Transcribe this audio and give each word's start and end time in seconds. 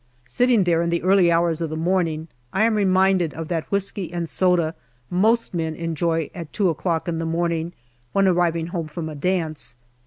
Sitting 0.25 0.63
there 0.63 0.81
in 0.81 0.89
the 0.89 1.03
early 1.03 1.31
hours 1.31 1.61
of 1.61 1.69
the 1.69 1.77
morning, 1.77 2.27
I 2.51 2.63
am 2.63 2.73
reminded 2.73 3.35
of 3.35 3.49
that 3.49 3.69
whisky 3.71 4.11
and 4.11 4.27
soda 4.27 4.73
most 5.11 5.53
men 5.53 5.75
enjoy 5.75 6.31
at 6.33 6.51
2 6.53 6.69
o'clock 6.69 7.07
in 7.07 7.19
the 7.19 7.25
morning 7.27 7.71
when 8.11 8.27
arriving 8.27 8.65
home 8.73 8.87
from 8.87 9.07
a 9.09 9.13
dance. 9.15 9.75